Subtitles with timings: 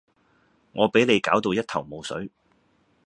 [0.71, 2.31] 我比你攪到一頭霧水